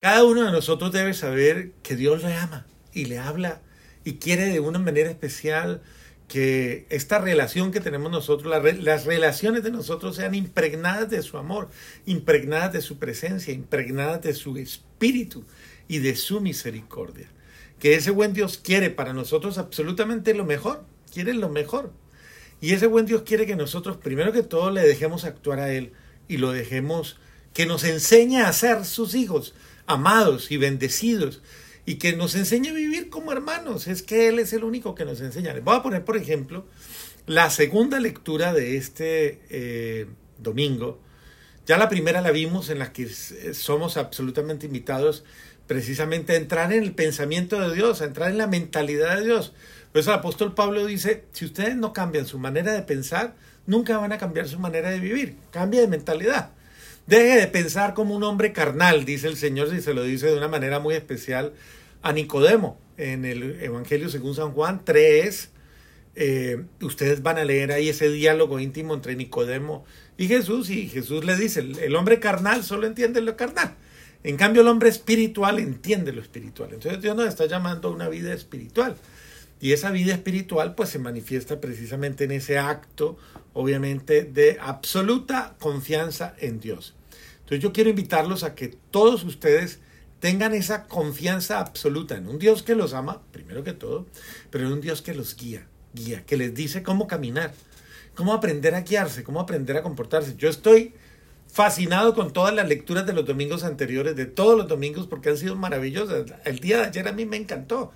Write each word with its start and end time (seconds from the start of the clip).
Cada 0.00 0.22
uno 0.22 0.44
de 0.44 0.52
nosotros 0.52 0.92
debe 0.92 1.12
saber 1.12 1.72
que 1.82 1.96
Dios 1.96 2.22
le 2.22 2.32
ama 2.32 2.66
y 2.92 3.06
le 3.06 3.18
habla 3.18 3.62
y 4.04 4.14
quiere 4.14 4.46
de 4.46 4.60
una 4.60 4.78
manera 4.78 5.10
especial 5.10 5.82
que 6.28 6.86
esta 6.88 7.18
relación 7.18 7.72
que 7.72 7.80
tenemos 7.80 8.12
nosotros, 8.12 8.62
las 8.80 9.04
relaciones 9.04 9.64
de 9.64 9.72
nosotros 9.72 10.14
sean 10.14 10.36
impregnadas 10.36 11.10
de 11.10 11.20
su 11.22 11.36
amor, 11.36 11.68
impregnadas 12.06 12.72
de 12.74 12.80
su 12.80 12.98
presencia, 13.00 13.52
impregnadas 13.52 14.22
de 14.22 14.34
su 14.34 14.56
espíritu 14.56 15.44
y 15.88 15.98
de 15.98 16.14
su 16.14 16.40
misericordia. 16.40 17.26
Que 17.80 17.94
ese 17.94 18.12
buen 18.12 18.34
Dios 18.34 18.56
quiere 18.56 18.90
para 18.90 19.12
nosotros 19.12 19.58
absolutamente 19.58 20.32
lo 20.32 20.44
mejor, 20.44 20.84
quiere 21.12 21.34
lo 21.34 21.48
mejor. 21.48 21.92
Y 22.60 22.72
ese 22.72 22.86
buen 22.86 23.06
Dios 23.06 23.22
quiere 23.22 23.46
que 23.46 23.56
nosotros, 23.56 23.96
primero 23.96 24.30
que 24.30 24.44
todo, 24.44 24.70
le 24.70 24.82
dejemos 24.82 25.24
actuar 25.24 25.58
a 25.58 25.72
Él 25.72 25.90
y 26.28 26.36
lo 26.36 26.52
dejemos, 26.52 27.18
que 27.52 27.66
nos 27.66 27.82
enseñe 27.82 28.42
a 28.42 28.52
ser 28.52 28.84
sus 28.84 29.16
hijos, 29.16 29.54
amados 29.88 30.50
y 30.50 30.56
bendecidos, 30.56 31.42
y 31.84 31.96
que 31.96 32.14
nos 32.14 32.34
enseñe 32.34 32.68
a 32.68 32.74
vivir 32.74 33.08
como 33.08 33.32
hermanos. 33.32 33.88
Es 33.88 34.02
que 34.02 34.28
Él 34.28 34.38
es 34.38 34.52
el 34.52 34.62
único 34.62 34.94
que 34.94 35.04
nos 35.04 35.20
enseña. 35.20 35.54
Les 35.54 35.64
voy 35.64 35.76
a 35.76 35.82
poner, 35.82 36.04
por 36.04 36.16
ejemplo, 36.16 36.66
la 37.26 37.50
segunda 37.50 37.98
lectura 37.98 38.52
de 38.52 38.76
este 38.76 39.40
eh, 39.50 40.06
domingo. 40.38 41.00
Ya 41.66 41.76
la 41.76 41.88
primera 41.88 42.20
la 42.20 42.30
vimos 42.30 42.70
en 42.70 42.78
la 42.78 42.92
que 42.92 43.08
somos 43.08 43.96
absolutamente 43.96 44.66
invitados 44.66 45.24
precisamente 45.66 46.32
a 46.32 46.36
entrar 46.36 46.72
en 46.72 46.82
el 46.82 46.92
pensamiento 46.92 47.60
de 47.60 47.74
Dios, 47.74 48.00
a 48.00 48.06
entrar 48.06 48.30
en 48.30 48.38
la 48.38 48.46
mentalidad 48.46 49.18
de 49.18 49.24
Dios. 49.24 49.52
Por 49.92 50.00
eso 50.00 50.10
el 50.10 50.18
apóstol 50.18 50.54
Pablo 50.54 50.84
dice, 50.86 51.24
si 51.32 51.44
ustedes 51.44 51.76
no 51.76 51.92
cambian 51.92 52.26
su 52.26 52.38
manera 52.38 52.72
de 52.72 52.82
pensar, 52.82 53.34
nunca 53.66 53.98
van 53.98 54.12
a 54.12 54.18
cambiar 54.18 54.48
su 54.48 54.58
manera 54.58 54.90
de 54.90 54.98
vivir. 54.98 55.36
Cambia 55.50 55.82
de 55.82 55.88
mentalidad. 55.88 56.52
Deje 57.08 57.40
de 57.40 57.46
pensar 57.46 57.94
como 57.94 58.14
un 58.14 58.22
hombre 58.22 58.52
carnal, 58.52 59.06
dice 59.06 59.28
el 59.28 59.38
Señor, 59.38 59.72
y 59.74 59.80
se 59.80 59.94
lo 59.94 60.02
dice 60.02 60.26
de 60.26 60.36
una 60.36 60.46
manera 60.46 60.78
muy 60.78 60.94
especial 60.94 61.54
a 62.02 62.12
Nicodemo 62.12 62.78
en 62.98 63.24
el 63.24 63.62
Evangelio 63.62 64.10
según 64.10 64.34
San 64.34 64.52
Juan 64.52 64.82
3. 64.84 65.48
Eh, 66.16 66.64
ustedes 66.82 67.22
van 67.22 67.38
a 67.38 67.46
leer 67.46 67.72
ahí 67.72 67.88
ese 67.88 68.10
diálogo 68.10 68.60
íntimo 68.60 68.92
entre 68.92 69.16
Nicodemo 69.16 69.86
y 70.18 70.28
Jesús 70.28 70.68
y 70.68 70.86
Jesús 70.86 71.24
le 71.24 71.34
dice, 71.36 71.60
el, 71.60 71.96
hombre 71.96 72.20
carnal 72.20 72.62
solo 72.62 72.86
entiende 72.86 73.22
lo 73.22 73.38
carnal. 73.38 73.74
En 74.22 74.36
cambio 74.36 74.60
el 74.60 74.68
hombre 74.68 74.90
espiritual 74.90 75.60
entiende 75.60 76.12
lo 76.12 76.20
espiritual. 76.20 76.74
Entonces 76.74 77.00
Dios 77.00 77.16
nos 77.16 77.26
está 77.26 77.46
llamando 77.46 77.88
a 77.88 77.92
una 77.92 78.10
vida 78.10 78.34
espiritual. 78.34 78.96
Y 79.62 79.72
esa 79.72 79.90
vida 79.90 80.12
espiritual 80.12 80.74
pues 80.74 80.90
se 80.90 80.98
manifiesta 80.98 81.58
precisamente 81.58 82.24
en 82.24 82.32
ese 82.32 82.58
acto, 82.58 83.16
obviamente, 83.54 84.24
de 84.24 84.58
absoluta 84.60 85.56
confianza 85.58 86.34
en 86.38 86.60
Dios. 86.60 86.96
Entonces 87.48 87.62
yo 87.62 87.72
quiero 87.72 87.88
invitarlos 87.88 88.44
a 88.44 88.54
que 88.54 88.68
todos 88.68 89.24
ustedes 89.24 89.80
tengan 90.20 90.52
esa 90.52 90.84
confianza 90.84 91.60
absoluta 91.60 92.14
en 92.14 92.28
un 92.28 92.38
Dios 92.38 92.62
que 92.62 92.74
los 92.74 92.92
ama, 92.92 93.22
primero 93.32 93.64
que 93.64 93.72
todo, 93.72 94.04
pero 94.50 94.66
en 94.66 94.74
un 94.74 94.80
Dios 94.82 95.00
que 95.00 95.14
los 95.14 95.34
guía, 95.34 95.66
guía, 95.94 96.26
que 96.26 96.36
les 96.36 96.54
dice 96.54 96.82
cómo 96.82 97.06
caminar, 97.06 97.54
cómo 98.14 98.34
aprender 98.34 98.74
a 98.74 98.82
guiarse, 98.82 99.24
cómo 99.24 99.40
aprender 99.40 99.78
a 99.78 99.82
comportarse. 99.82 100.34
Yo 100.36 100.50
estoy 100.50 100.92
fascinado 101.50 102.14
con 102.14 102.34
todas 102.34 102.54
las 102.54 102.68
lecturas 102.68 103.06
de 103.06 103.14
los 103.14 103.24
domingos 103.24 103.64
anteriores, 103.64 104.14
de 104.14 104.26
todos 104.26 104.54
los 104.54 104.68
domingos, 104.68 105.06
porque 105.06 105.30
han 105.30 105.38
sido 105.38 105.56
maravillosas. 105.56 106.26
El 106.44 106.58
día 106.58 106.80
de 106.80 106.84
ayer 106.84 107.08
a 107.08 107.12
mí 107.12 107.24
me 107.24 107.38
encantó. 107.38 107.92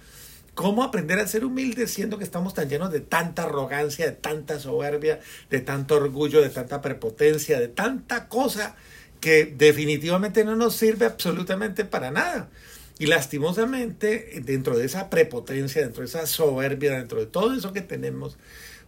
¿Cómo 0.55 0.83
aprender 0.83 1.19
a 1.19 1.27
ser 1.27 1.45
humilde 1.45 1.86
siendo 1.86 2.17
que 2.17 2.25
estamos 2.25 2.55
tan 2.55 2.70
llenos 2.70 2.91
de 2.91 3.00
tanta 3.00 3.45
arrogancia, 3.45 4.06
de 4.06 4.12
tanta 4.12 4.58
soberbia, 4.58 5.20
de 5.50 5.61
tanto 5.61 5.97
orgullo, 5.97 6.41
de 6.41 6.48
tanta 6.48 6.80
prepotencia, 6.80 7.61
de 7.61 7.69
tanta 7.69 8.28
cosa 8.28 8.77
que 9.23 9.47
definitivamente 9.47 10.45
no 10.45 10.56
nos 10.56 10.75
sirve 10.75 11.06
absolutamente 11.06 11.84
para 11.87 12.11
nada. 12.11 12.51
Y 12.98 13.06
lastimosamente, 13.06 14.42
dentro 14.45 14.77
de 14.77 14.84
esa 14.84 15.09
prepotencia, 15.11 15.81
dentro 15.81 16.01
de 16.01 16.09
esa 16.09 16.27
soberbia, 16.27 16.98
dentro 16.98 17.20
de 17.20 17.27
todo 17.27 17.55
eso 17.55 17.73
que 17.73 17.83
tenemos, 17.83 18.37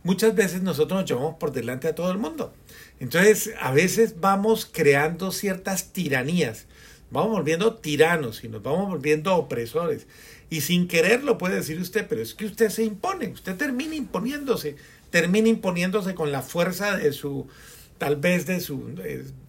muchas 0.03 0.35
veces 0.35 0.61
nosotros 0.61 1.01
nos 1.01 1.09
llevamos 1.09 1.36
por 1.36 1.53
delante 1.53 1.86
a 1.86 1.95
todo 1.95 2.11
el 2.11 2.19
mundo. 2.19 2.53
Entonces, 2.98 3.53
a 3.61 3.70
veces 3.70 4.17
vamos 4.20 4.69
creando 4.70 5.31
ciertas 5.31 5.92
tiranías, 5.92 6.67
vamos 7.13 7.31
volviendo 7.31 7.77
tiranos 7.77 8.42
y 8.42 8.48
nos 8.48 8.63
vamos 8.63 8.89
volviendo 8.89 9.35
opresores. 9.37 10.08
Y 10.51 10.63
sin 10.63 10.89
quererlo 10.89 11.39
puede 11.39 11.55
decir 11.55 11.81
usted, 11.81 12.07
pero 12.08 12.20
es 12.20 12.35
que 12.35 12.47
usted 12.47 12.70
se 12.70 12.83
impone, 12.83 13.29
usted 13.29 13.57
termina 13.57 13.95
imponiéndose, 13.95 14.75
termina 15.11 15.48
imponiéndose 15.48 16.17
con 16.17 16.33
la 16.33 16.42
fuerza 16.42 16.97
de 16.97 17.13
su 17.13 17.47
tal 17.99 18.17
vez 18.17 18.47
de 18.47 18.61
su, 18.61 18.95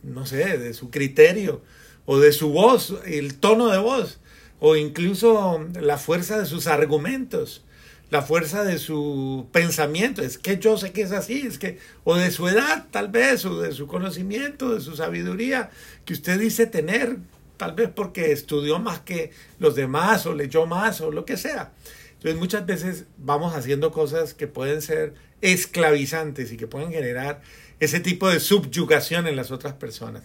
no 0.03 0.25
sé, 0.25 0.57
de 0.57 0.73
su 0.73 0.89
criterio 0.89 1.61
o 2.05 2.19
de 2.19 2.31
su 2.31 2.49
voz, 2.49 2.95
el 3.05 3.35
tono 3.35 3.67
de 3.69 3.79
voz, 3.79 4.19
o 4.59 4.75
incluso 4.75 5.65
la 5.79 5.97
fuerza 5.97 6.39
de 6.39 6.45
sus 6.45 6.67
argumentos, 6.67 7.63
la 8.11 8.21
fuerza 8.21 8.63
de 8.63 8.77
su 8.77 9.47
pensamiento, 9.51 10.21
es 10.21 10.37
que 10.37 10.59
yo 10.59 10.77
sé 10.77 10.91
que 10.91 11.01
es 11.01 11.11
así, 11.11 11.45
es 11.47 11.57
que, 11.57 11.79
o 12.03 12.15
de 12.15 12.31
su 12.31 12.47
edad 12.47 12.85
tal 12.91 13.09
vez, 13.09 13.43
o 13.45 13.59
de 13.59 13.71
su 13.71 13.87
conocimiento, 13.87 14.73
de 14.73 14.81
su 14.81 14.95
sabiduría, 14.95 15.71
que 16.05 16.13
usted 16.13 16.39
dice 16.39 16.67
tener, 16.67 17.17
tal 17.57 17.73
vez 17.73 17.89
porque 17.93 18.31
estudió 18.31 18.79
más 18.79 18.99
que 18.99 19.31
los 19.59 19.75
demás, 19.75 20.25
o 20.27 20.35
leyó 20.35 20.67
más, 20.67 21.01
o 21.01 21.11
lo 21.11 21.25
que 21.25 21.37
sea. 21.37 21.73
Entonces 22.15 22.39
muchas 22.39 22.65
veces 22.65 23.05
vamos 23.17 23.53
haciendo 23.55 23.91
cosas 23.91 24.33
que 24.33 24.47
pueden 24.47 24.81
ser 24.81 25.13
esclavizantes 25.41 26.51
y 26.51 26.57
que 26.57 26.67
pueden 26.67 26.91
generar 26.91 27.41
ese 27.79 27.99
tipo 27.99 28.29
de 28.29 28.39
subyugación 28.39 29.27
en 29.27 29.35
las 29.35 29.51
otras 29.51 29.73
personas. 29.73 30.23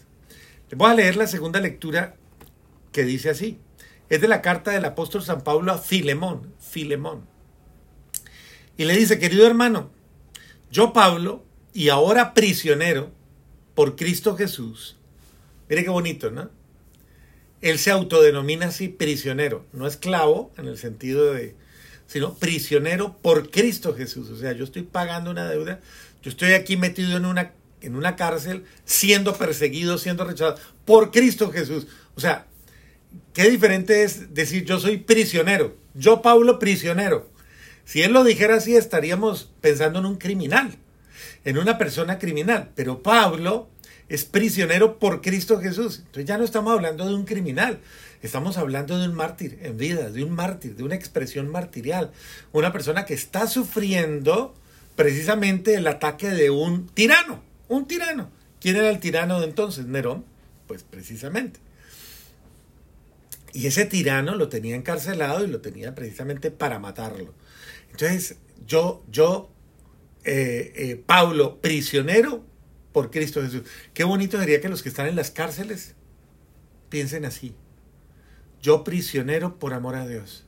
Les 0.70 0.78
voy 0.78 0.90
a 0.90 0.94
leer 0.94 1.16
la 1.16 1.26
segunda 1.26 1.60
lectura 1.60 2.16
que 2.92 3.04
dice 3.04 3.30
así. 3.30 3.58
Es 4.08 4.20
de 4.20 4.28
la 4.28 4.42
carta 4.42 4.70
del 4.70 4.84
apóstol 4.84 5.22
San 5.22 5.42
Pablo 5.42 5.72
a 5.72 5.78
Filemón, 5.78 6.54
Filemón. 6.58 7.26
Y 8.76 8.84
le 8.84 8.96
dice, 8.96 9.18
querido 9.18 9.46
hermano, 9.46 9.90
yo 10.70 10.92
Pablo, 10.92 11.44
y 11.72 11.88
ahora 11.88 12.34
prisionero 12.34 13.12
por 13.74 13.96
Cristo 13.96 14.36
Jesús. 14.36 14.96
Mire 15.68 15.84
qué 15.84 15.90
bonito, 15.90 16.30
¿no? 16.30 16.50
Él 17.60 17.78
se 17.78 17.90
autodenomina 17.90 18.66
así 18.66 18.88
prisionero, 18.88 19.66
no 19.72 19.86
esclavo 19.86 20.50
en 20.56 20.66
el 20.66 20.78
sentido 20.78 21.32
de, 21.34 21.54
sino 22.10 22.34
prisionero 22.34 23.16
por 23.22 23.50
Cristo 23.50 23.94
Jesús. 23.94 24.28
O 24.30 24.36
sea, 24.36 24.52
yo 24.52 24.64
estoy 24.64 24.82
pagando 24.82 25.30
una 25.30 25.48
deuda 25.48 25.80
yo 26.22 26.30
estoy 26.30 26.52
aquí 26.52 26.76
metido 26.76 27.16
en 27.16 27.24
una, 27.24 27.52
en 27.80 27.96
una 27.96 28.16
cárcel, 28.16 28.64
siendo 28.84 29.36
perseguido, 29.36 29.96
siendo 29.96 30.24
rechazado 30.24 30.58
por 30.84 31.10
Cristo 31.10 31.50
Jesús. 31.50 31.86
O 32.14 32.20
sea, 32.20 32.46
qué 33.32 33.48
diferente 33.50 34.02
es 34.02 34.34
decir 34.34 34.64
yo 34.64 34.78
soy 34.78 34.98
prisionero. 34.98 35.76
Yo, 35.94 36.20
Pablo, 36.22 36.58
prisionero. 36.58 37.28
Si 37.84 38.02
él 38.02 38.12
lo 38.12 38.22
dijera 38.22 38.56
así, 38.56 38.76
estaríamos 38.76 39.50
pensando 39.60 39.98
en 39.98 40.06
un 40.06 40.16
criminal, 40.16 40.76
en 41.44 41.58
una 41.58 41.78
persona 41.78 42.18
criminal. 42.18 42.70
Pero 42.74 43.02
Pablo 43.02 43.68
es 44.10 44.24
prisionero 44.24 44.98
por 44.98 45.22
Cristo 45.22 45.60
Jesús. 45.60 45.98
Entonces 46.00 46.26
ya 46.26 46.36
no 46.36 46.44
estamos 46.44 46.72
hablando 46.72 47.06
de 47.06 47.14
un 47.14 47.24
criminal, 47.24 47.78
estamos 48.22 48.58
hablando 48.58 48.98
de 48.98 49.08
un 49.08 49.14
mártir 49.14 49.60
en 49.62 49.76
vida, 49.76 50.10
de 50.10 50.24
un 50.24 50.32
mártir, 50.32 50.74
de 50.74 50.82
una 50.82 50.96
expresión 50.96 51.48
martirial. 51.48 52.10
Una 52.52 52.72
persona 52.72 53.06
que 53.06 53.14
está 53.14 53.46
sufriendo 53.46 54.52
precisamente 54.96 55.76
el 55.76 55.86
ataque 55.86 56.30
de 56.30 56.50
un 56.50 56.88
tirano, 56.88 57.40
un 57.68 57.86
tirano. 57.86 58.30
¿Quién 58.60 58.76
era 58.76 58.90
el 58.90 58.98
tirano 58.98 59.38
de 59.38 59.46
entonces? 59.46 59.86
Nerón, 59.86 60.24
pues 60.66 60.82
precisamente. 60.82 61.60
Y 63.52 63.68
ese 63.68 63.84
tirano 63.84 64.34
lo 64.34 64.48
tenía 64.48 64.74
encarcelado 64.74 65.44
y 65.44 65.48
lo 65.48 65.60
tenía 65.60 65.94
precisamente 65.94 66.50
para 66.50 66.80
matarlo. 66.80 67.32
Entonces, 67.92 68.36
yo, 68.66 69.04
yo, 69.08 69.50
eh, 70.24 70.72
eh, 70.74 71.02
Pablo, 71.06 71.60
prisionero 71.60 72.49
por 72.92 73.10
Cristo 73.10 73.42
Jesús. 73.42 73.62
Qué 73.94 74.04
bonito 74.04 74.38
sería 74.38 74.60
que 74.60 74.68
los 74.68 74.82
que 74.82 74.88
están 74.88 75.06
en 75.06 75.16
las 75.16 75.30
cárceles 75.30 75.94
piensen 76.88 77.24
así. 77.24 77.54
Yo 78.62 78.84
prisionero 78.84 79.58
por 79.58 79.74
amor 79.74 79.96
a 79.96 80.06
Dios 80.06 80.44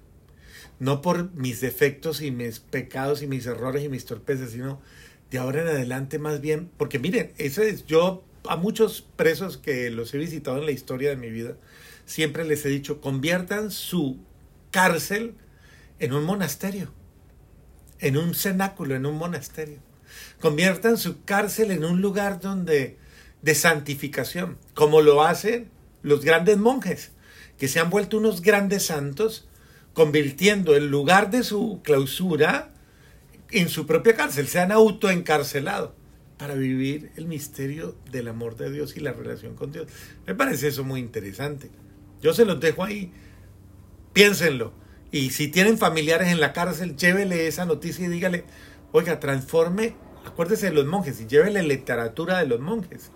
no 0.83 1.00
por 1.00 1.33
mis 1.35 1.61
defectos 1.61 2.21
y 2.23 2.33
mis 2.33 2.59
pecados 2.59 3.23
y 3.23 3.29
mis 3.29 3.47
errores 3.47 3.85
y 3.85 3.89
mis 3.89 4.05
torpezas, 4.05 4.50
sino 4.50 4.81
de 5.31 5.39
ahora 5.39 5.62
en 5.62 5.69
adelante 5.69 6.19
más 6.19 6.41
bien, 6.41 6.71
porque 6.77 6.99
miren, 6.99 7.33
ese 7.39 7.69
es, 7.69 7.87
yo 7.87 8.25
a 8.49 8.56
muchos 8.56 9.06
presos 9.15 9.59
que 9.59 9.91
los 9.91 10.12
he 10.12 10.19
visitado 10.19 10.59
en 10.59 10.67
la 10.67 10.73
historia 10.73 11.11
de 11.11 11.17
mi 11.17 11.31
vida, 11.31 11.56
siempre 12.05 12.44
les 12.44 12.67
he 12.67 12.69
dicho, 12.69 13.00
conviertan 13.00 13.71
su 13.71 14.19
cárcel 14.73 15.37
en 16.00 16.15
un 16.15 16.25
monasterio, 16.25 16.93
en 18.00 18.17
un 18.17 18.35
cenáculo, 18.35 18.97
en 18.97 19.06
un 19.06 19.17
monasterio. 19.17 19.79
Conviertan 20.41 20.97
su 20.97 21.25
cárcel 21.25 21.70
en 21.70 21.85
un 21.85 22.00
lugar 22.00 22.41
donde 22.41 22.99
de 23.43 23.55
santificación, 23.55 24.59
como 24.75 25.00
lo 25.00 25.23
hacen 25.23 25.70
los 26.03 26.25
grandes 26.25 26.59
monjes, 26.59 27.12
que 27.59 27.69
se 27.69 27.81
han 27.81 27.91
vuelto 27.91 28.19
unos 28.19 28.41
grandes 28.41 28.87
santos 28.87 29.49
convirtiendo 29.94 30.75
el 30.75 30.88
lugar 30.88 31.31
de 31.31 31.43
su 31.43 31.81
clausura 31.82 32.70
en 33.50 33.69
su 33.69 33.87
propia 33.87 34.14
cárcel, 34.14 34.49
se 34.49 34.61
han 34.61 34.73
autoencarcelado 34.73 35.94
para 36.38 36.55
vivir 36.55 37.12
el 37.17 37.26
misterio 37.26 37.97
del 38.11 38.29
amor 38.29 38.56
de 38.56 38.70
Dios 38.73 38.97
y 38.97 39.00
la 39.00 39.12
relación 39.12 39.55
con 39.55 39.70
Dios. 39.70 39.87
Me 40.26 40.35
parece 40.35 40.69
eso 40.69 40.82
muy 40.82 41.00
interesante. 41.00 41.70
Yo 42.23 42.32
se 42.32 42.44
los 42.44 42.58
dejo 42.58 42.82
ahí. 42.82 43.12
Piénsenlo. 44.12 44.73
Y 45.11 45.31
si 45.31 45.49
tienen 45.49 45.76
familiares 45.76 46.29
en 46.29 46.41
la 46.41 46.53
cárcel, 46.53 46.97
llévele 46.97 47.47
esa 47.47 47.67
noticia 47.67 48.06
y 48.06 48.08
dígale, 48.08 48.44
oiga, 48.93 49.19
transforme, 49.19 49.94
acuérdese 50.25 50.67
de 50.67 50.73
los 50.73 50.87
monjes 50.87 51.21
y 51.21 51.27
llévele 51.27 51.62
literatura 51.62 52.39
de 52.39 52.47
los 52.47 52.61
monjes, 52.61 53.11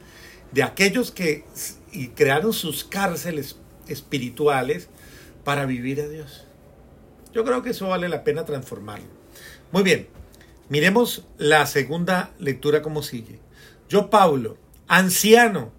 de 0.52 0.62
aquellos 0.62 1.10
que 1.10 1.44
y 1.92 2.08
crearon 2.08 2.52
sus 2.52 2.84
cárceles 2.84 3.56
espirituales 3.88 4.88
para 5.44 5.66
vivir 5.66 6.00
a 6.00 6.08
Dios. 6.08 6.46
Yo 7.32 7.44
creo 7.44 7.62
que 7.62 7.70
eso 7.70 7.88
vale 7.88 8.08
la 8.08 8.24
pena 8.24 8.44
transformarlo. 8.44 9.06
Muy 9.72 9.82
bien, 9.82 10.08
miremos 10.68 11.26
la 11.38 11.66
segunda 11.66 12.32
lectura 12.38 12.82
como 12.82 13.02
sigue. 13.02 13.38
Yo, 13.88 14.10
Pablo, 14.10 14.58
anciano, 14.88 15.72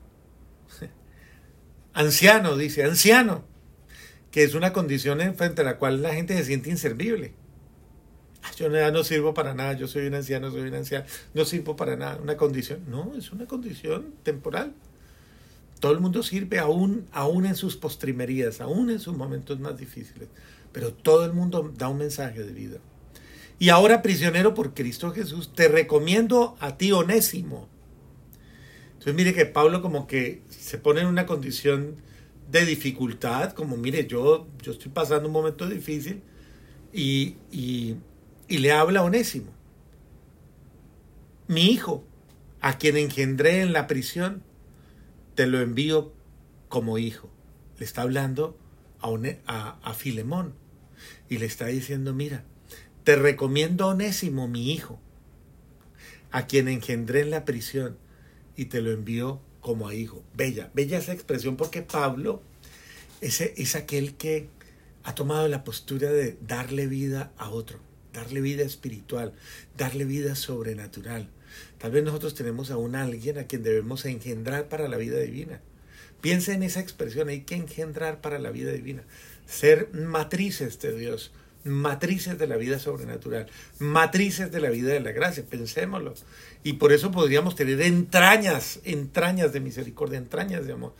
anciano, 1.94 2.55
dice, 2.55 2.83
anciano, 2.83 3.44
que 4.31 4.44
es 4.44 4.53
una 4.53 4.73
condición 4.73 5.19
frente 5.35 5.61
a 5.61 5.65
la 5.65 5.77
cual 5.77 6.01
la 6.01 6.13
gente 6.13 6.35
se 6.38 6.45
siente 6.45 6.69
inservible. 6.69 7.33
Yo 8.57 8.69
no 8.69 9.04
sirvo 9.04 9.36
para 9.36 9.54
nada, 9.54 9.74
yo 9.74 9.88
soy 9.88 10.07
un 10.07 10.15
anciano, 10.15 10.50
soy 10.50 10.62
un 10.62 10.74
anciano, 10.74 11.06
no 11.36 11.45
sirvo 11.45 11.75
para 11.75 11.95
nada, 11.95 12.18
una 12.18 12.38
condición. 12.38 12.80
No, 12.88 13.13
es 13.15 13.31
una 13.31 13.45
condición 13.45 14.15
temporal. 14.24 14.74
Todo 15.80 15.92
el 15.92 16.00
mundo 16.00 16.24
sirve 16.24 16.57
aún, 16.57 17.06
aún 17.12 17.45
en 17.45 17.56
sus 17.56 17.77
postrimerías, 17.77 18.59
aún 18.59 18.89
en 18.89 19.00
sus 19.00 19.15
momentos 19.15 19.59
más 19.59 19.77
difíciles, 19.77 20.27
pero 20.71 20.92
todo 20.92 21.24
el 21.24 21.33
mundo 21.33 21.71
da 21.77 21.88
un 21.88 22.00
mensaje 22.00 22.42
de 22.42 22.51
vida. 22.51 22.80
Y 23.59 23.69
ahora, 23.69 24.01
prisionero 24.01 24.56
por 24.56 24.74
Cristo 24.74 25.12
Jesús, 25.12 25.54
te 25.54 25.68
recomiendo 25.68 26.57
a 26.59 26.77
ti, 26.77 26.92
Onésimo. 26.92 27.68
Entonces, 28.94 29.13
mire 29.13 29.36
que 29.36 29.45
Pablo 29.45 29.83
como 29.83 30.07
que 30.07 30.42
se 30.50 30.80
pone 30.80 31.01
en 31.01 31.07
una 31.07 31.27
condición 31.27 31.98
de 32.50 32.65
dificultad, 32.65 33.54
como 33.54 33.77
mire, 33.77 34.07
yo, 34.07 34.48
yo 34.63 34.71
estoy 34.71 34.92
pasando 34.92 35.27
un 35.27 35.33
momento 35.33 35.69
difícil 35.69 36.24
y, 36.92 37.36
y, 37.51 37.98
y 38.47 38.59
le 38.59 38.71
habla 38.71 39.01
a 39.01 39.03
Onésimo, 39.03 39.51
mi 41.47 41.65
hijo, 41.65 42.03
a 42.61 42.77
quien 42.77 42.97
engendré 42.97 43.61
en 43.61 43.73
la 43.73 43.88
prisión, 43.88 44.44
te 45.35 45.47
lo 45.47 45.59
envío 45.59 46.13
como 46.67 46.97
hijo. 46.97 47.29
Le 47.77 47.85
está 47.85 48.01
hablando 48.01 48.57
a, 49.45 49.94
Filemón 49.94 50.53
y 51.29 51.38
le 51.38 51.45
está 51.45 51.67
diciendo, 51.67 52.13
mira, 52.13 52.44
te 53.03 53.15
recomiendo 53.15 53.85
a 53.85 53.89
Onésimo, 53.89 54.47
mi 54.47 54.71
hijo, 54.71 54.99
a 56.31 56.47
quien 56.47 56.67
engendré 56.67 57.21
en 57.21 57.29
la 57.29 57.45
prisión 57.45 57.97
y 58.55 58.65
te 58.65 58.81
lo 58.81 58.91
envío 58.91 59.39
como 59.61 59.88
a 59.88 59.94
hijo. 59.94 60.23
Bella, 60.35 60.71
bella 60.73 60.97
esa 60.97 61.13
expresión 61.13 61.55
porque 61.55 61.81
Pablo 61.81 62.41
ese, 63.21 63.53
es 63.57 63.75
aquel 63.75 64.15
que 64.15 64.49
ha 65.03 65.15
tomado 65.15 65.47
la 65.47 65.63
postura 65.63 66.11
de 66.11 66.38
darle 66.41 66.88
vida 66.88 67.31
a 67.38 67.49
otro, 67.49 67.79
darle 68.17 68.41
vida 68.41 68.63
espiritual, 68.63 69.33
darle 69.77 70.03
vida 70.03 70.35
sobrenatural. 70.35 71.29
Tal 71.77 71.91
vez 71.91 72.03
nosotros 72.03 72.33
tenemos 72.33 72.71
a 72.71 72.77
un 72.77 72.95
alguien 72.95 73.37
a 73.37 73.43
quien 73.43 73.61
debemos 73.61 74.05
engendrar 74.05 74.69
para 74.69 74.87
la 74.87 74.97
vida 74.97 75.19
divina. 75.19 75.61
Piensa 76.19 76.53
en 76.53 76.63
esa 76.63 76.79
expresión, 76.79 77.29
hay 77.29 77.41
que 77.41 77.55
engendrar 77.55 78.19
para 78.21 78.39
la 78.39 78.49
vida 78.49 78.71
divina. 78.71 79.03
Ser 79.45 79.89
matrices 79.93 80.79
de 80.79 80.97
Dios, 80.97 81.31
matrices 81.63 82.39
de 82.39 82.47
la 82.47 82.57
vida 82.57 82.79
sobrenatural, 82.79 83.47
matrices 83.77 84.51
de 84.51 84.61
la 84.61 84.71
vida 84.71 84.93
de 84.93 84.99
la 84.99 85.11
gracia, 85.11 85.45
pensémoslo. 85.47 86.15
Y 86.63 86.73
por 86.73 86.93
eso 86.93 87.11
podríamos 87.11 87.55
tener 87.55 87.79
entrañas, 87.83 88.79
entrañas 88.83 89.53
de 89.53 89.59
misericordia, 89.59 90.17
entrañas 90.17 90.65
de 90.65 90.73
amor. 90.73 90.95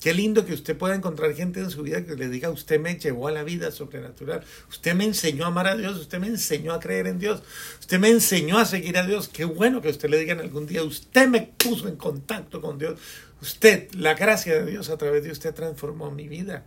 Qué 0.00 0.14
lindo 0.14 0.46
que 0.46 0.54
usted 0.54 0.78
pueda 0.78 0.94
encontrar 0.94 1.34
gente 1.34 1.60
en 1.60 1.68
su 1.68 1.82
vida 1.82 2.06
que 2.06 2.16
le 2.16 2.30
diga, 2.30 2.48
usted 2.48 2.80
me 2.80 2.98
llevó 2.98 3.28
a 3.28 3.32
la 3.32 3.44
vida 3.44 3.70
sobrenatural, 3.70 4.42
usted 4.70 4.94
me 4.94 5.04
enseñó 5.04 5.44
a 5.44 5.48
amar 5.48 5.66
a 5.66 5.76
Dios, 5.76 5.98
usted 5.98 6.18
me 6.18 6.26
enseñó 6.26 6.72
a 6.72 6.80
creer 6.80 7.06
en 7.06 7.18
Dios, 7.18 7.42
usted 7.78 8.00
me 8.00 8.08
enseñó 8.08 8.56
a 8.56 8.64
seguir 8.64 8.96
a 8.96 9.06
Dios. 9.06 9.28
Qué 9.28 9.44
bueno 9.44 9.82
que 9.82 9.90
usted 9.90 10.08
le 10.08 10.18
diga 10.18 10.32
en 10.32 10.40
algún 10.40 10.66
día, 10.66 10.82
usted 10.82 11.28
me 11.28 11.42
puso 11.42 11.86
en 11.86 11.96
contacto 11.96 12.62
con 12.62 12.78
Dios, 12.78 12.98
usted, 13.42 13.92
la 13.92 14.14
gracia 14.14 14.54
de 14.54 14.70
Dios 14.70 14.88
a 14.88 14.96
través 14.96 15.22
de 15.22 15.32
usted 15.32 15.52
transformó 15.52 16.10
mi 16.10 16.28
vida. 16.28 16.64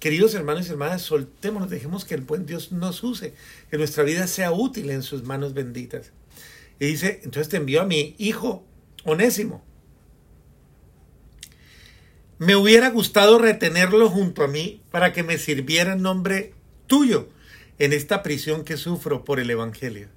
Queridos 0.00 0.34
hermanos 0.34 0.66
y 0.66 0.70
hermanas, 0.70 1.02
soltémonos, 1.02 1.68
dejemos 1.68 2.06
que 2.06 2.14
el 2.14 2.22
buen 2.22 2.46
Dios 2.46 2.72
nos 2.72 3.02
use, 3.02 3.34
que 3.70 3.76
nuestra 3.76 4.04
vida 4.04 4.26
sea 4.26 4.52
útil 4.52 4.88
en 4.88 5.02
sus 5.02 5.22
manos 5.22 5.52
benditas. 5.52 6.12
Y 6.80 6.86
dice, 6.86 7.20
entonces 7.24 7.50
te 7.50 7.58
envió 7.58 7.82
a 7.82 7.86
mi 7.86 8.14
hijo 8.16 8.64
onésimo 9.04 9.62
me 12.38 12.56
hubiera 12.56 12.90
gustado 12.90 13.38
retenerlo 13.38 14.10
junto 14.10 14.42
a 14.42 14.48
mí 14.48 14.82
para 14.90 15.12
que 15.12 15.22
me 15.22 15.38
sirviera 15.38 15.92
en 15.92 16.02
nombre 16.02 16.54
tuyo 16.86 17.28
en 17.78 17.92
esta 17.92 18.22
prisión 18.22 18.64
que 18.64 18.76
sufro 18.76 19.24
por 19.24 19.40
el 19.40 19.50
Evangelio. 19.50 20.08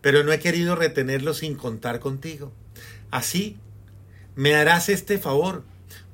Pero 0.00 0.24
no 0.24 0.32
he 0.32 0.38
querido 0.38 0.74
retenerlo 0.74 1.34
sin 1.34 1.54
contar 1.54 2.00
contigo. 2.00 2.52
Así 3.10 3.56
me 4.34 4.54
harás 4.54 4.88
este 4.88 5.18
favor, 5.18 5.64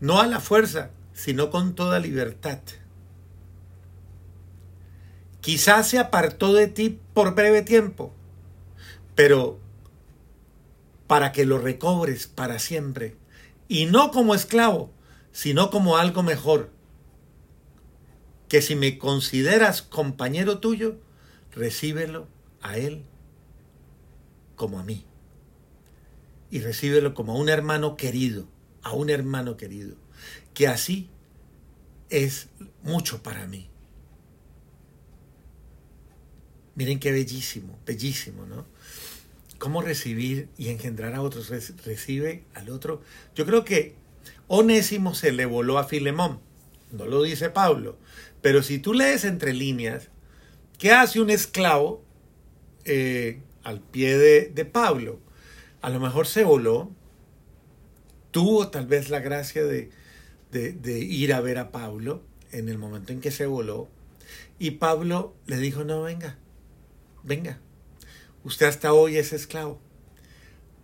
no 0.00 0.20
a 0.20 0.26
la 0.26 0.40
fuerza, 0.40 0.90
sino 1.12 1.50
con 1.50 1.74
toda 1.74 1.98
libertad. 1.98 2.60
Quizás 5.40 5.88
se 5.88 5.98
apartó 5.98 6.54
de 6.54 6.68
ti 6.68 6.98
por 7.12 7.34
breve 7.34 7.62
tiempo, 7.62 8.14
pero 9.14 9.58
para 11.06 11.32
que 11.32 11.44
lo 11.44 11.58
recobres 11.58 12.26
para 12.26 12.58
siempre 12.58 13.14
y 13.68 13.86
no 13.86 14.10
como 14.10 14.34
esclavo, 14.34 14.92
sino 15.32 15.70
como 15.70 15.96
algo 15.96 16.22
mejor, 16.22 16.70
que 18.48 18.62
si 18.62 18.76
me 18.76 18.98
consideras 18.98 19.82
compañero 19.82 20.58
tuyo, 20.58 20.98
recíbelo 21.52 22.28
a 22.62 22.78
él 22.78 23.04
como 24.56 24.78
a 24.78 24.84
mí. 24.84 25.04
Y 26.50 26.60
recíbelo 26.60 27.14
como 27.14 27.32
a 27.32 27.36
un 27.36 27.48
hermano 27.48 27.96
querido, 27.96 28.46
a 28.82 28.92
un 28.92 29.10
hermano 29.10 29.56
querido, 29.56 29.96
que 30.52 30.68
así 30.68 31.10
es 32.10 32.48
mucho 32.82 33.22
para 33.22 33.46
mí. 33.46 33.68
Miren 36.76 36.98
qué 36.98 37.12
bellísimo, 37.12 37.78
bellísimo, 37.86 38.46
¿no? 38.46 38.66
Cómo 39.58 39.82
recibir 39.82 40.48
y 40.56 40.68
engendrar 40.68 41.14
a 41.14 41.22
otros. 41.22 41.50
Recibe 41.84 42.44
al 42.54 42.70
otro. 42.70 43.02
Yo 43.34 43.46
creo 43.46 43.64
que 43.64 43.94
Onésimo 44.48 45.14
se 45.14 45.32
le 45.32 45.46
voló 45.46 45.78
a 45.78 45.84
Filemón. 45.84 46.40
No 46.92 47.06
lo 47.06 47.22
dice 47.22 47.50
Pablo. 47.50 47.98
Pero 48.40 48.62
si 48.62 48.78
tú 48.78 48.94
lees 48.94 49.24
entre 49.24 49.52
líneas, 49.52 50.10
¿qué 50.78 50.92
hace 50.92 51.20
un 51.20 51.30
esclavo 51.30 52.04
eh, 52.84 53.40
al 53.62 53.80
pie 53.80 54.18
de, 54.18 54.64
Pablo? 54.64 55.18
A 55.80 55.90
lo 55.90 55.98
mejor 55.98 56.26
se 56.26 56.44
voló, 56.44 56.90
tuvo 58.30 58.68
tal 58.68 58.86
vez 58.86 59.10
la 59.10 59.20
gracia 59.20 59.64
de, 59.64 59.90
de, 60.50 60.98
ir 60.98 61.32
a 61.32 61.40
ver 61.40 61.58
a 61.58 61.72
Pablo 61.72 62.22
en 62.52 62.68
el 62.68 62.78
momento 62.78 63.12
en 63.12 63.20
que 63.20 63.30
se 63.30 63.46
voló. 63.46 63.88
Y 64.58 64.72
Pablo 64.72 65.34
le 65.46 65.56
dijo, 65.56 65.84
no, 65.84 66.02
venga, 66.02 66.38
venga, 67.22 67.60
Usted 68.44 68.66
hasta 68.66 68.92
hoy 68.92 69.16
es 69.16 69.32
esclavo. 69.32 69.80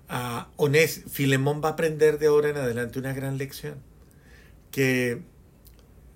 Uh, 0.08 0.44
Onés, 0.56 1.04
Filemón 1.08 1.60
va 1.62 1.68
a 1.68 1.72
aprender 1.72 2.18
de 2.18 2.28
ahora 2.28 2.48
en 2.48 2.56
adelante 2.56 2.98
una 2.98 3.12
gran 3.12 3.36
lección. 3.36 3.82
Que 4.70 5.22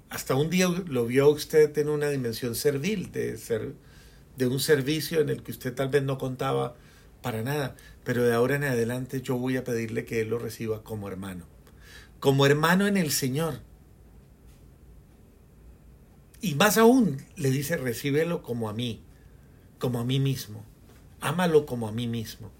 hasta 0.08 0.34
un 0.34 0.48
día 0.48 0.68
lo 0.68 1.06
vio 1.06 1.28
usted 1.28 1.76
en 1.76 1.90
una 1.90 2.08
dimensión 2.08 2.54
servil, 2.54 3.12
de, 3.12 3.36
ser, 3.36 3.74
de 4.36 4.46
un 4.46 4.58
servicio 4.58 5.20
en 5.20 5.28
el 5.28 5.42
que 5.42 5.52
usted 5.52 5.74
tal 5.74 5.90
vez 5.90 6.02
no 6.02 6.16
contaba 6.16 6.76
para 7.20 7.42
nada. 7.42 7.76
Pero 8.04 8.24
de 8.24 8.32
ahora 8.32 8.56
en 8.56 8.64
adelante 8.64 9.20
yo 9.20 9.36
voy 9.36 9.58
a 9.58 9.64
pedirle 9.64 10.06
que 10.06 10.22
él 10.22 10.30
lo 10.30 10.38
reciba 10.38 10.82
como 10.82 11.08
hermano. 11.08 11.46
Como 12.20 12.46
hermano 12.46 12.86
en 12.86 12.96
el 12.96 13.10
Señor. 13.10 13.60
Y 16.40 16.54
más 16.54 16.78
aún, 16.78 17.22
le 17.36 17.50
dice, 17.50 17.76
recíbelo 17.76 18.42
como 18.42 18.70
a 18.70 18.72
mí, 18.72 19.02
como 19.78 20.00
a 20.00 20.04
mí 20.04 20.20
mismo 20.20 20.64
ámalo 21.24 21.66
como 21.66 21.88
a 21.88 21.92
mí 21.92 22.06
mismo. 22.06 22.52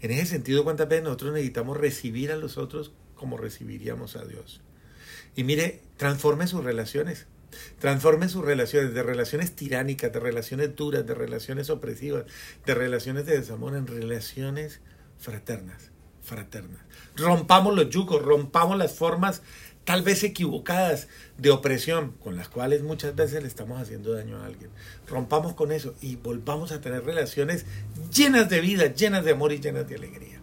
En 0.00 0.10
ese 0.10 0.26
sentido, 0.26 0.64
¿cuántas 0.64 0.88
veces 0.88 1.04
nosotros 1.04 1.32
necesitamos 1.32 1.76
recibir 1.76 2.32
a 2.32 2.36
los 2.36 2.58
otros 2.58 2.92
como 3.14 3.36
recibiríamos 3.36 4.16
a 4.16 4.24
Dios? 4.24 4.60
Y 5.34 5.44
mire, 5.44 5.82
transforme 5.96 6.46
sus 6.46 6.64
relaciones. 6.64 7.26
Transforme 7.78 8.28
sus 8.28 8.44
relaciones, 8.44 8.92
de 8.92 9.02
relaciones 9.02 9.54
tiránicas, 9.54 10.12
de 10.12 10.20
relaciones 10.20 10.74
duras, 10.76 11.06
de 11.06 11.14
relaciones 11.14 11.70
opresivas, 11.70 12.24
de 12.66 12.74
relaciones 12.74 13.24
de 13.24 13.38
desamor, 13.38 13.76
en 13.76 13.86
relaciones 13.86 14.80
fraternas, 15.18 15.90
fraternas. 16.22 16.80
Rompamos 17.16 17.74
los 17.74 17.88
yugos, 17.88 18.22
rompamos 18.22 18.76
las 18.76 18.94
formas 18.94 19.42
tal 19.86 20.02
vez 20.02 20.24
equivocadas 20.24 21.06
de 21.38 21.50
opresión, 21.50 22.10
con 22.22 22.36
las 22.36 22.48
cuales 22.48 22.82
muchas 22.82 23.14
veces 23.14 23.40
le 23.40 23.48
estamos 23.48 23.80
haciendo 23.80 24.12
daño 24.12 24.36
a 24.36 24.44
alguien. 24.44 24.68
Rompamos 25.06 25.54
con 25.54 25.70
eso 25.70 25.94
y 26.02 26.16
volvamos 26.16 26.72
a 26.72 26.80
tener 26.80 27.04
relaciones 27.04 27.64
llenas 28.12 28.50
de 28.50 28.60
vida, 28.60 28.92
llenas 28.92 29.24
de 29.24 29.30
amor 29.30 29.52
y 29.52 29.60
llenas 29.60 29.88
de 29.88 29.94
alegría. 29.94 30.35